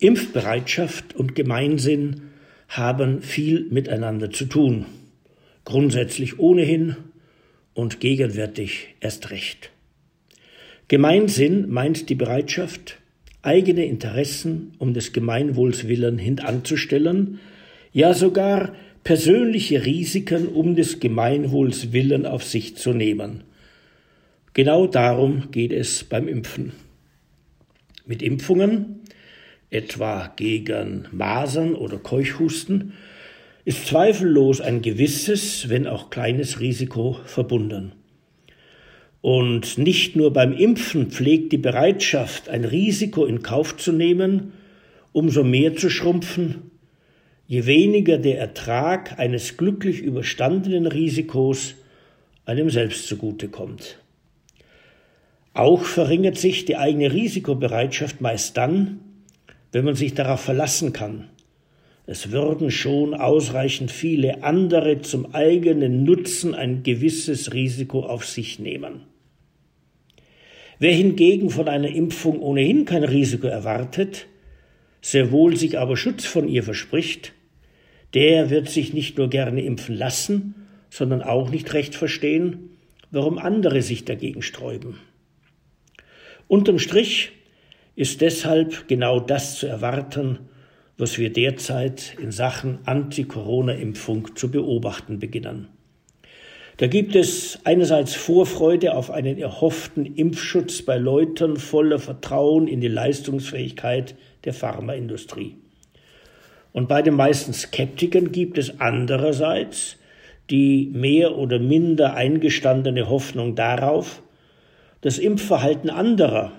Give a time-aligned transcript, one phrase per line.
[0.00, 2.22] Impfbereitschaft und Gemeinsinn
[2.68, 4.86] haben viel miteinander zu tun.
[5.64, 6.96] Grundsätzlich ohnehin
[7.74, 9.70] und gegenwärtig erst recht.
[10.88, 12.98] Gemeinsinn meint die Bereitschaft,
[13.42, 17.38] eigene Interessen um des Gemeinwohls willen hintanzustellen,
[17.92, 18.74] ja sogar
[19.04, 23.44] persönliche Risiken um des Gemeinwohls willen auf sich zu nehmen.
[24.52, 26.72] Genau darum geht es beim Impfen.
[28.06, 28.99] Mit Impfungen,
[29.70, 32.92] etwa gegen Masern oder Keuchhusten,
[33.64, 37.92] ist zweifellos ein gewisses, wenn auch kleines Risiko verbunden.
[39.20, 44.52] Und nicht nur beim Impfen pflegt die Bereitschaft, ein Risiko in Kauf zu nehmen,
[45.12, 46.70] umso mehr zu schrumpfen,
[47.46, 51.74] je weniger der Ertrag eines glücklich überstandenen Risikos
[52.46, 53.98] einem selbst zugute kommt.
[55.52, 59.00] Auch verringert sich die eigene Risikobereitschaft meist dann,
[59.72, 61.28] wenn man sich darauf verlassen kann.
[62.06, 69.02] Es würden schon ausreichend viele andere zum eigenen Nutzen ein gewisses Risiko auf sich nehmen.
[70.80, 74.26] Wer hingegen von einer Impfung ohnehin kein Risiko erwartet,
[75.02, 77.32] sehr wohl sich aber Schutz von ihr verspricht,
[78.14, 80.54] der wird sich nicht nur gerne impfen lassen,
[80.88, 82.70] sondern auch nicht recht verstehen,
[83.10, 84.98] warum andere sich dagegen sträuben.
[86.48, 87.32] Unterm Strich
[88.00, 90.38] ist deshalb genau das zu erwarten,
[90.96, 95.68] was wir derzeit in Sachen Anti-Corona-Impfung zu beobachten beginnen.
[96.78, 102.88] Da gibt es einerseits Vorfreude auf einen erhofften Impfschutz bei Leuten voller Vertrauen in die
[102.88, 105.56] Leistungsfähigkeit der Pharmaindustrie.
[106.72, 109.98] Und bei den meisten Skeptikern gibt es andererseits
[110.48, 114.22] die mehr oder minder eingestandene Hoffnung darauf,
[115.02, 116.52] das Impfverhalten anderer,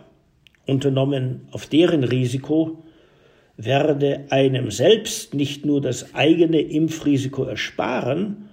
[0.66, 2.84] unternommen auf deren Risiko,
[3.58, 8.50] werde einem selbst nicht nur das eigene Impfrisiko ersparen,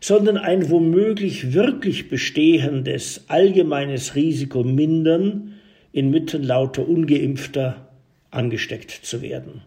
[0.00, 5.54] sondern ein womöglich wirklich bestehendes allgemeines Risiko mindern,
[5.92, 7.88] inmitten lauter ungeimpfter
[8.30, 9.62] angesteckt zu werden.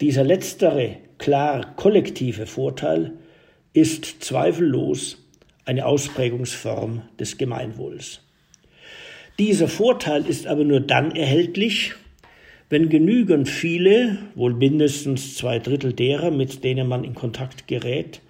[0.00, 3.12] Dieser letztere, klar kollektive Vorteil
[3.72, 5.24] ist zweifellos
[5.64, 8.20] eine Ausprägungsform des Gemeinwohls.
[9.38, 11.94] Dieser Vorteil ist aber nur dann erhältlich,
[12.70, 18.20] wenn genügend viele, wohl mindestens zwei Drittel derer, mit denen man in Kontakt gerät,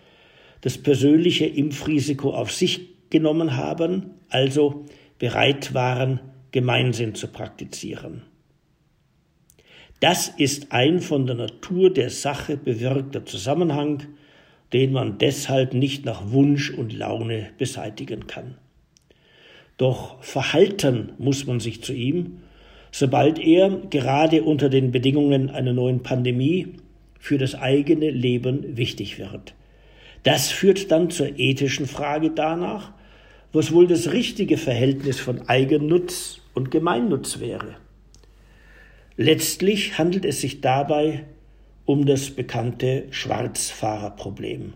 [0.60, 4.84] das persönliche Impfrisiko auf sich genommen haben, also
[5.18, 6.20] bereit waren,
[6.52, 8.22] Gemeinsinn zu praktizieren.
[10.00, 14.02] Das ist ein von der Natur der Sache bewirkter Zusammenhang,
[14.74, 18.58] den man deshalb nicht nach Wunsch und Laune beseitigen kann.
[19.78, 22.42] Doch verhalten muss man sich zu ihm,
[22.90, 26.74] sobald er gerade unter den Bedingungen einer neuen Pandemie
[27.18, 29.54] für das eigene Leben wichtig wird.
[30.24, 32.92] Das führt dann zur ethischen Frage danach,
[33.52, 37.76] was wohl das richtige Verhältnis von Eigennutz und Gemeinnutz wäre.
[39.16, 41.24] Letztlich handelt es sich dabei
[41.84, 44.74] um das bekannte Schwarzfahrerproblem.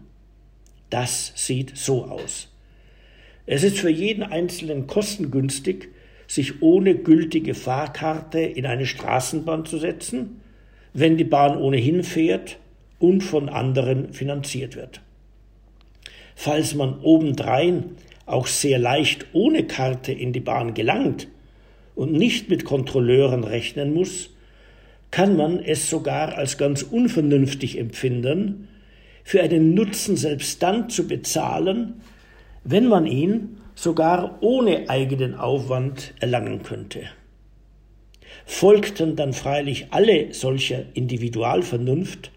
[0.90, 2.51] Das sieht so aus.
[3.46, 5.88] Es ist für jeden Einzelnen kostengünstig,
[6.26, 10.40] sich ohne gültige Fahrkarte in eine Straßenbahn zu setzen,
[10.94, 12.58] wenn die Bahn ohnehin fährt
[12.98, 15.00] und von anderen finanziert wird.
[16.34, 21.28] Falls man obendrein auch sehr leicht ohne Karte in die Bahn gelangt
[21.94, 24.30] und nicht mit Kontrolleuren rechnen muss,
[25.10, 28.68] kann man es sogar als ganz unvernünftig empfinden,
[29.24, 32.00] für einen Nutzen selbst dann zu bezahlen,
[32.64, 37.04] wenn man ihn sogar ohne eigenen Aufwand erlangen könnte.
[38.44, 42.30] Folgten dann freilich alle solcher Individualvernunft,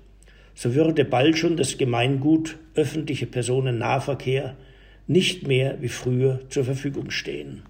[0.54, 4.56] so würde bald schon das Gemeingut öffentliche Personennahverkehr
[5.08, 7.64] nicht mehr wie früher zur Verfügung stehen.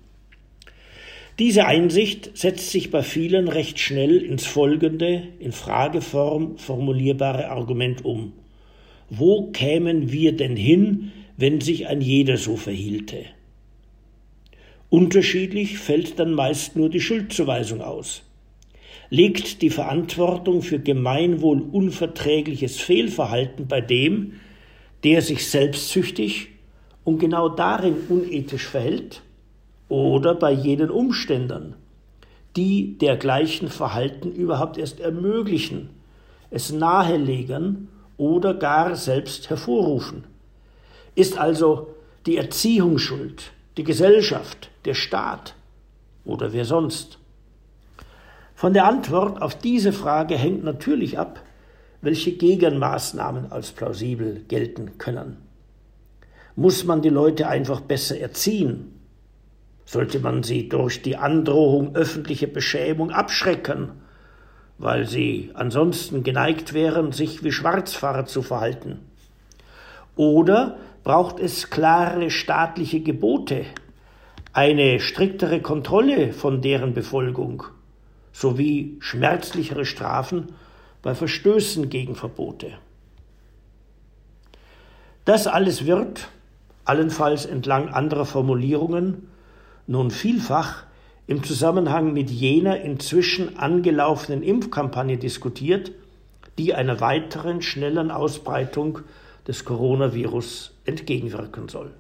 [1.38, 8.32] Diese Einsicht setzt sich bei vielen recht schnell ins folgende, in Frageform formulierbare Argument um.
[9.10, 13.26] Wo kämen wir denn hin, wenn sich ein jeder so verhielte?
[14.90, 18.24] Unterschiedlich fällt dann meist nur die Schuldzuweisung aus.
[19.10, 24.34] Liegt die Verantwortung für gemeinwohl unverträgliches Fehlverhalten bei dem,
[25.04, 26.50] der sich selbstsüchtig
[27.04, 29.22] und genau darin unethisch verhält?
[29.90, 31.76] oder bei jenen Umständen,
[32.56, 35.90] die dergleichen Verhalten überhaupt erst ermöglichen,
[36.50, 40.24] es nahelegen oder gar selbst hervorrufen.
[41.16, 41.96] Ist also
[42.26, 45.56] die Erziehung schuld, die Gesellschaft, der Staat
[46.26, 47.20] oder wer sonst?
[48.54, 51.42] Von der Antwort auf diese Frage hängt natürlich ab,
[52.02, 55.38] welche Gegenmaßnahmen als plausibel gelten können.
[56.56, 59.00] Muss man die Leute einfach besser erziehen?
[59.86, 63.92] Sollte man sie durch die Androhung öffentlicher Beschämung abschrecken,
[64.78, 69.00] weil sie ansonsten geneigt wären, sich wie Schwarzfahrer zu verhalten?
[70.16, 73.64] Oder braucht es klare staatliche Gebote,
[74.54, 77.64] eine striktere Kontrolle von deren Befolgung
[78.34, 80.54] sowie schmerzlichere Strafen
[81.04, 82.74] bei Verstößen gegen Verbote.
[85.26, 86.28] Das alles wird,
[86.86, 89.28] allenfalls entlang anderer Formulierungen,
[89.86, 90.86] nun vielfach
[91.28, 95.92] im Zusammenhang mit jener inzwischen angelaufenen Impfkampagne diskutiert,
[96.58, 99.02] die einer weiteren schnellen Ausbreitung
[99.48, 101.94] des Coronavirus entgegenwirken soll.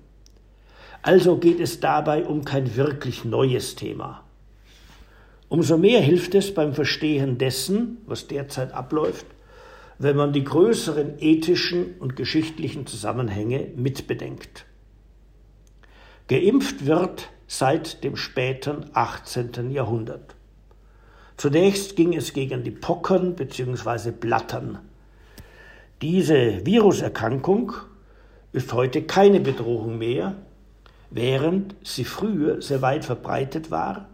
[1.02, 4.24] Also geht es dabei um kein wirklich neues Thema.
[5.50, 9.28] Umso mehr hilft es beim Verstehen dessen, was derzeit abläuft,
[10.00, 14.66] wenn man die größeren ethischen und geschichtlichen Zusammenhänge mitbedenkt.
[16.28, 19.70] Geimpft wird seit dem späten 18.
[19.70, 20.36] Jahrhundert.
[21.38, 24.12] Zunächst ging es gegen die Pocken bzw.
[24.12, 24.80] Blattern.
[26.02, 27.72] Diese Viruserkrankung
[28.52, 30.36] ist heute keine Bedrohung mehr,
[31.10, 34.10] während sie früher sehr weit verbreitet war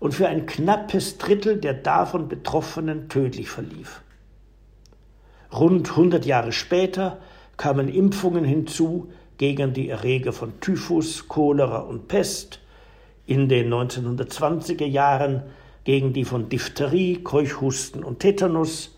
[0.00, 4.02] und für ein knappes Drittel der davon Betroffenen tödlich verlief.
[5.50, 7.18] Rund 100 Jahre später
[7.56, 12.60] kamen Impfungen hinzu gegen die Erreger von Typhus, Cholera und Pest,
[13.26, 15.44] in den 1920er Jahren
[15.84, 18.94] gegen die von Diphtherie, Keuchhusten und Tetanus,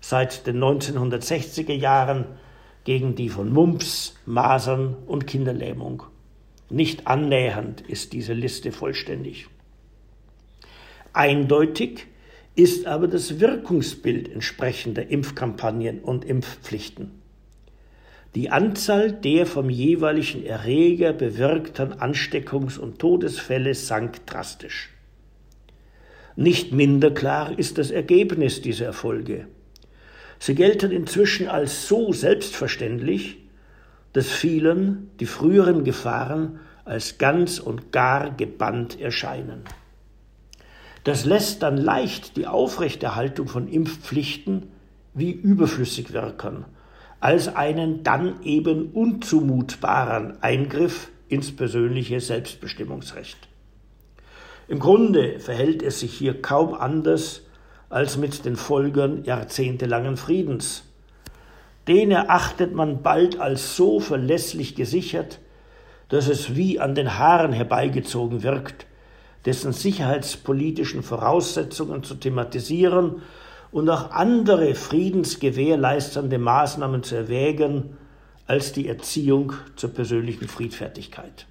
[0.00, 2.26] seit den 1960er Jahren
[2.84, 6.04] gegen die von Mumps, Masern und Kinderlähmung.
[6.70, 9.46] Nicht annähernd ist diese Liste vollständig.
[11.12, 12.06] Eindeutig
[12.54, 17.12] ist aber das Wirkungsbild entsprechender Impfkampagnen und Impfpflichten.
[18.34, 24.90] Die Anzahl der vom jeweiligen Erreger bewirkten Ansteckungs- und Todesfälle sank drastisch.
[26.36, 29.48] Nicht minder klar ist das Ergebnis dieser Erfolge.
[30.38, 33.38] Sie gelten inzwischen als so selbstverständlich,
[34.12, 39.64] dass vielen die früheren Gefahren als ganz und gar gebannt erscheinen.
[41.04, 44.70] Das lässt dann leicht die Aufrechterhaltung von Impfpflichten
[45.14, 46.64] wie überflüssig wirken,
[47.20, 53.48] als einen dann eben unzumutbaren Eingriff ins persönliche Selbstbestimmungsrecht.
[54.68, 57.42] Im Grunde verhält es sich hier kaum anders
[57.90, 60.84] als mit den Folgen jahrzehntelangen Friedens.
[61.86, 65.38] Den erachtet man bald als so verlässlich gesichert,
[66.08, 68.86] dass es wie an den Haaren herbeigezogen wirkt,
[69.44, 73.22] dessen sicherheitspolitischen Voraussetzungen zu thematisieren
[73.70, 77.96] und auch andere friedensgewährleistende Maßnahmen zu erwägen
[78.46, 81.46] als die Erziehung zur persönlichen Friedfertigkeit.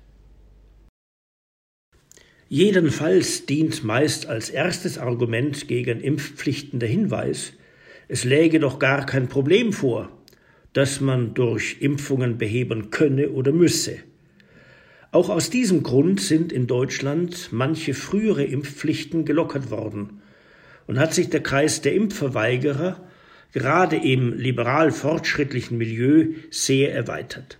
[2.49, 7.53] Jedenfalls dient meist als erstes Argument gegen Impfpflichten der Hinweis,
[8.07, 10.09] es läge doch gar kein Problem vor,
[10.71, 13.97] das man durch Impfungen beheben könne oder müsse.
[15.11, 20.21] Auch aus diesem Grund sind in Deutschland manche frühere Impfpflichten gelockert worden
[20.85, 23.05] und hat sich der Kreis der Impfverweigerer
[23.51, 27.57] gerade im liberal fortschrittlichen Milieu sehr erweitert.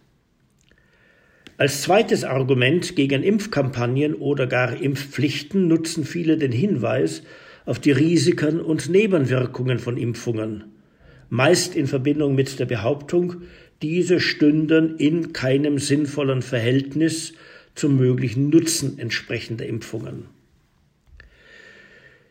[1.60, 7.24] Als zweites Argument gegen Impfkampagnen oder gar Impfpflichten nutzen viele den Hinweis
[7.66, 10.66] auf die Risiken und Nebenwirkungen von Impfungen,
[11.30, 13.42] meist in Verbindung mit der Behauptung,
[13.82, 17.34] diese stünden in keinem sinnvollen Verhältnis
[17.74, 20.26] zum möglichen Nutzen entsprechender Impfungen.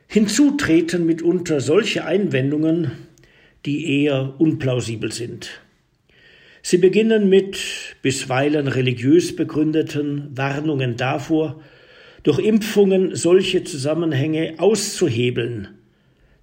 [0.07, 2.93] Hinzu treten mitunter solche Einwendungen,
[3.65, 5.61] die eher unplausibel sind.
[6.63, 11.61] Sie beginnen mit bisweilen religiös begründeten Warnungen davor,
[12.23, 15.69] durch Impfungen solche Zusammenhänge auszuhebeln,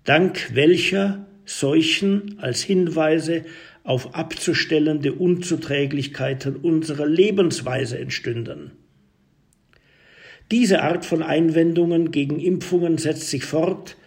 [0.05, 3.43] dank welcher Seuchen als Hinweise
[3.83, 8.71] auf abzustellende Unzuträglichkeiten unserer Lebensweise entstünden.
[10.51, 13.97] Diese Art von Einwendungen gegen Impfungen setzt sich fort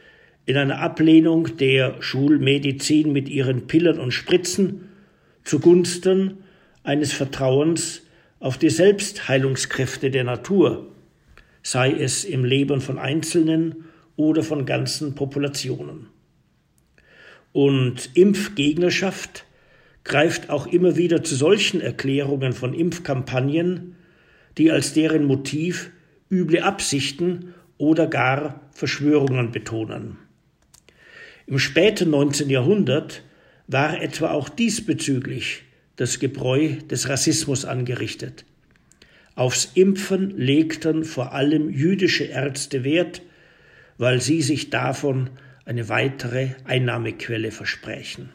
[0.46, 4.88] in einer Ablehnung der Schulmedizin mit ihren Pillen und Spritzen
[5.44, 6.38] zugunsten
[6.86, 8.02] eines Vertrauens
[8.38, 10.86] auf die Selbstheilungskräfte der Natur,
[11.62, 16.08] sei es im Leben von Einzelnen oder von ganzen Populationen.
[17.52, 19.44] Und Impfgegnerschaft
[20.04, 23.96] greift auch immer wieder zu solchen Erklärungen von Impfkampagnen,
[24.56, 25.90] die als deren Motiv
[26.30, 30.18] üble Absichten oder gar Verschwörungen betonen.
[31.46, 32.48] Im späten 19.
[32.48, 33.22] Jahrhundert
[33.66, 35.62] war etwa auch diesbezüglich
[35.96, 38.44] das Gebräu des Rassismus angerichtet.
[39.34, 43.22] Aufs Impfen legten vor allem jüdische Ärzte Wert,
[43.98, 45.30] weil sie sich davon
[45.64, 48.30] eine weitere Einnahmequelle versprechen.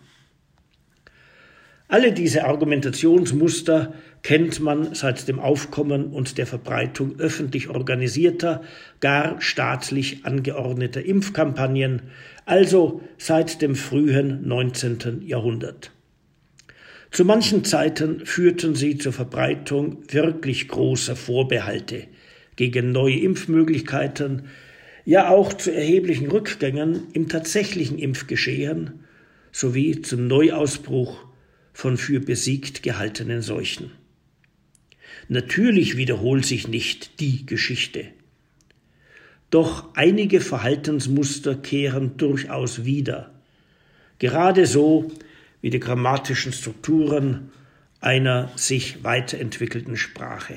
[1.88, 8.62] Alle diese Argumentationsmuster kennt man seit dem Aufkommen und der Verbreitung öffentlich organisierter,
[9.02, 12.04] gar staatlich angeordneter Impfkampagnen,
[12.46, 15.24] also seit dem frühen 19.
[15.26, 15.92] Jahrhundert.
[17.12, 22.08] Zu manchen Zeiten führten sie zur Verbreitung wirklich großer Vorbehalte
[22.56, 24.44] gegen neue Impfmöglichkeiten,
[25.04, 29.02] ja auch zu erheblichen Rückgängen im tatsächlichen Impfgeschehen
[29.52, 31.26] sowie zum Neuausbruch
[31.74, 33.92] von für besiegt gehaltenen Seuchen.
[35.28, 38.06] Natürlich wiederholt sich nicht die Geschichte.
[39.50, 43.34] Doch einige Verhaltensmuster kehren durchaus wieder,
[44.18, 45.12] gerade so
[45.62, 47.52] wie die grammatischen Strukturen
[48.00, 50.56] einer sich weiterentwickelten Sprache.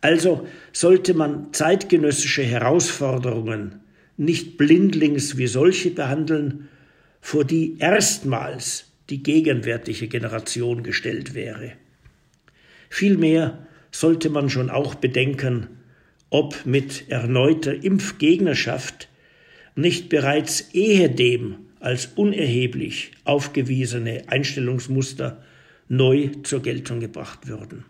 [0.00, 3.80] Also sollte man zeitgenössische Herausforderungen
[4.16, 6.68] nicht blindlings wie solche behandeln,
[7.20, 11.72] vor die erstmals die gegenwärtige Generation gestellt wäre.
[12.88, 15.68] Vielmehr sollte man schon auch bedenken,
[16.30, 19.08] ob mit erneuter Impfgegnerschaft
[19.74, 25.40] nicht bereits ehedem als unerheblich aufgewiesene Einstellungsmuster
[25.86, 27.84] neu zur Geltung gebracht würden.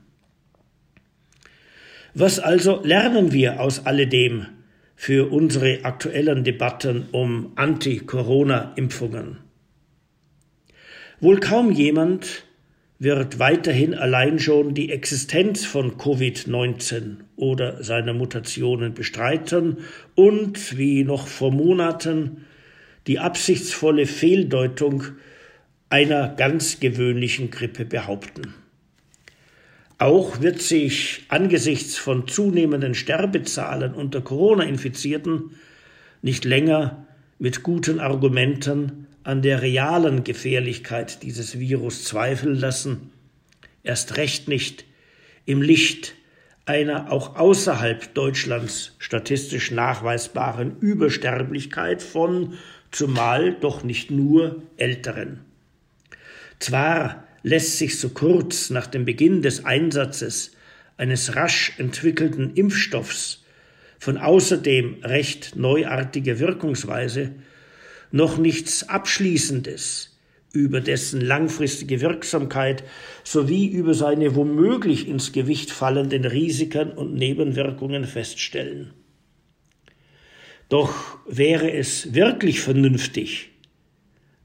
[2.13, 4.49] Was also lernen wir aus alledem
[4.97, 9.39] für unsere aktuellen Debatten um Anti-Corona-Impfungen?
[11.21, 12.45] Wohl kaum jemand
[12.99, 19.79] wird weiterhin allein schon die Existenz von Covid-19 oder seiner Mutationen bestreiten
[20.15, 22.45] und, wie noch vor Monaten,
[23.07, 25.05] die absichtsvolle Fehldeutung
[25.89, 28.55] einer ganz gewöhnlichen Grippe behaupten.
[29.99, 35.53] Auch wird sich angesichts von zunehmenden Sterbezahlen unter Corona-Infizierten
[36.21, 37.07] nicht länger
[37.39, 43.11] mit guten Argumenten an der realen Gefährlichkeit dieses Virus zweifeln lassen,
[43.83, 44.85] erst recht nicht
[45.47, 46.15] im Licht
[46.67, 52.55] einer auch außerhalb Deutschlands statistisch nachweisbaren Übersterblichkeit von
[52.91, 55.41] zumal doch nicht nur Älteren.
[56.59, 60.53] Zwar lässt sich so kurz nach dem Beginn des Einsatzes
[60.97, 63.45] eines rasch entwickelten Impfstoffs
[63.99, 67.33] von außerdem recht neuartiger Wirkungsweise
[68.11, 70.17] noch nichts Abschließendes
[70.53, 72.83] über dessen langfristige Wirksamkeit
[73.25, 78.93] sowie über seine womöglich ins Gewicht fallenden Risiken und Nebenwirkungen feststellen.
[80.69, 83.51] Doch wäre es wirklich vernünftig,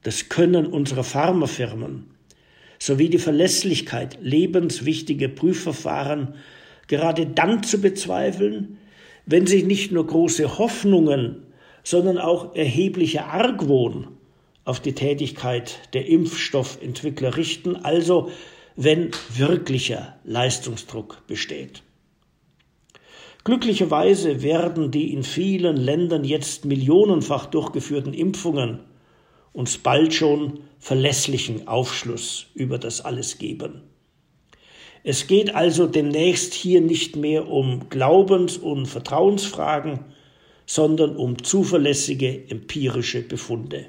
[0.02, 2.06] das Können unserer Pharmafirmen
[2.78, 6.34] sowie die Verlässlichkeit lebenswichtiger Prüfverfahren
[6.88, 8.78] gerade dann zu bezweifeln,
[9.26, 11.44] wenn sich nicht nur große Hoffnungen,
[11.84, 14.08] sondern auch erheblicher Argwohn
[14.64, 18.30] auf die Tätigkeit der Impfstoffentwickler richten, also
[18.76, 21.82] wenn wirklicher Leistungsdruck besteht.
[23.44, 28.80] Glücklicherweise werden die in vielen Ländern jetzt millionenfach durchgeführten Impfungen
[29.52, 33.82] uns bald schon verlässlichen Aufschluss über das alles geben.
[35.04, 40.00] Es geht also demnächst hier nicht mehr um Glaubens- und Vertrauensfragen,
[40.64, 43.86] sondern um zuverlässige empirische Befunde.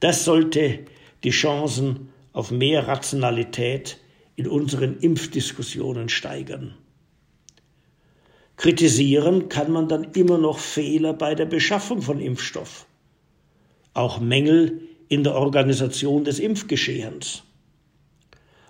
[0.00, 0.80] Das sollte
[1.22, 3.98] die Chancen auf mehr Rationalität
[4.36, 6.74] in unseren Impfdiskussionen steigern.
[8.64, 12.86] Kritisieren kann man dann immer noch Fehler bei der Beschaffung von Impfstoff,
[13.92, 17.42] auch Mängel in der Organisation des Impfgeschehens.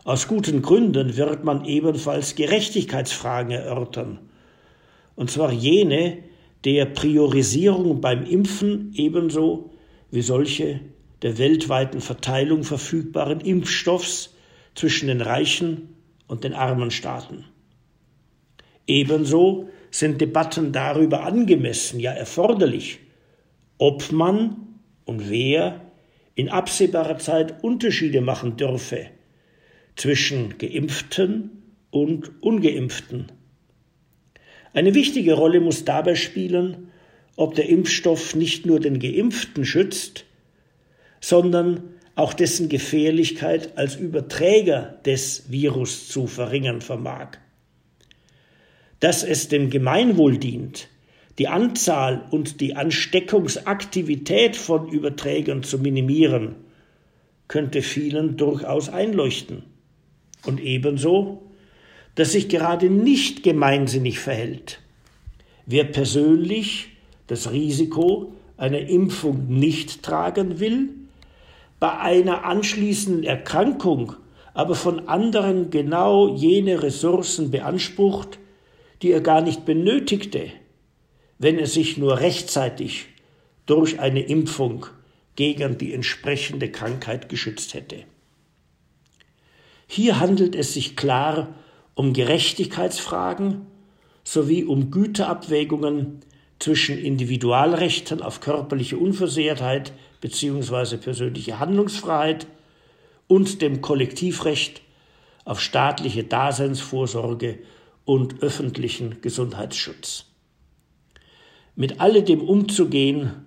[0.03, 4.19] Aus guten Gründen wird man ebenfalls Gerechtigkeitsfragen erörtern,
[5.15, 6.25] und zwar jene
[6.65, 9.71] der Priorisierung beim Impfen ebenso
[10.11, 10.81] wie solche
[11.23, 14.35] der weltweiten Verteilung verfügbaren Impfstoffs
[14.75, 15.95] zwischen den reichen
[16.27, 17.45] und den armen Staaten.
[18.89, 22.99] Ebenso sind Debatten darüber angemessen, ja erforderlich,
[23.79, 24.57] ob man
[25.05, 25.83] und wer
[26.35, 29.07] in absehbarer Zeit Unterschiede machen dürfe
[29.95, 33.31] zwischen geimpften und ungeimpften.
[34.73, 36.89] Eine wichtige Rolle muss dabei spielen,
[37.37, 40.25] ob der Impfstoff nicht nur den geimpften schützt,
[41.21, 41.85] sondern
[42.17, 47.39] auch dessen Gefährlichkeit als Überträger des Virus zu verringern vermag
[49.05, 50.89] dass es dem Gemeinwohl dient,
[51.37, 56.55] die Anzahl und die Ansteckungsaktivität von Überträgern zu minimieren,
[57.47, 59.65] könnte vielen durchaus einleuchten.
[60.47, 61.43] Und ebenso,
[62.15, 64.81] dass sich gerade nicht gemeinsinnig verhält.
[65.67, 66.89] Wer persönlich
[67.27, 70.89] das Risiko einer Impfung nicht tragen will,
[71.79, 74.15] bei einer anschließenden Erkrankung
[74.55, 78.39] aber von anderen genau jene Ressourcen beansprucht,
[79.03, 80.51] die er gar nicht benötigte,
[81.39, 83.07] wenn er sich nur rechtzeitig
[83.67, 84.87] durch eine Impfung
[85.37, 88.05] gegen die entsprechende Krankheit geschützt hätte.
[89.87, 91.55] Hier handelt es sich klar
[91.95, 93.67] um Gerechtigkeitsfragen
[94.25, 96.21] sowie um Güterabwägungen
[96.59, 100.97] zwischen Individualrechten auf körperliche Unversehrtheit bzw.
[100.97, 102.47] persönliche Handlungsfreiheit
[103.27, 104.81] und dem Kollektivrecht
[105.45, 107.59] auf staatliche Daseinsvorsorge
[108.05, 110.27] und öffentlichen Gesundheitsschutz.
[111.77, 113.47] Mit alledem umzugehen,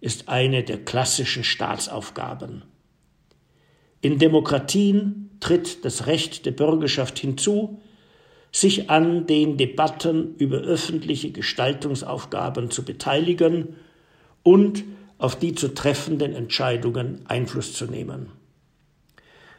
[0.00, 2.64] ist eine der klassischen Staatsaufgaben.
[4.00, 7.80] In Demokratien tritt das Recht der Bürgerschaft hinzu,
[8.50, 13.76] sich an den Debatten über öffentliche Gestaltungsaufgaben zu beteiligen
[14.42, 14.84] und
[15.18, 18.30] auf die zu treffenden Entscheidungen Einfluss zu nehmen.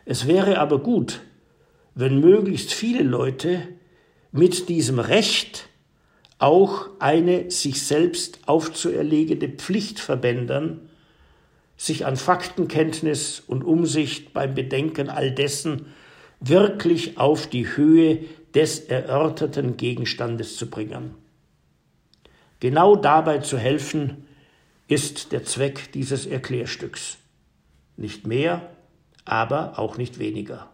[0.05, 1.21] Es wäre aber gut,
[1.95, 3.69] wenn möglichst viele Leute
[4.33, 5.69] mit diesem Recht
[6.39, 10.89] auch eine sich selbst aufzuerlegende Pflicht verbändern,
[11.77, 15.85] sich an Faktenkenntnis und Umsicht beim Bedenken all dessen
[16.39, 21.15] wirklich auf die Höhe des erörterten Gegenstandes zu bringen.
[22.59, 24.25] Genau dabei zu helfen,
[24.87, 27.17] ist der Zweck dieses Erklärstücks.
[27.97, 28.69] Nicht mehr,
[29.25, 30.72] aber auch nicht weniger.